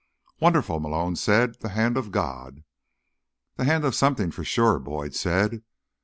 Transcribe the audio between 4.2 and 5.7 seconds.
for sure," Boyd said.